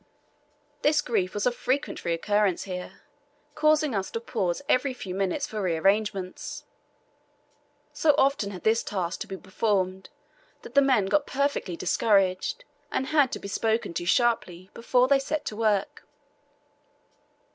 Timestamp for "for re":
5.45-5.77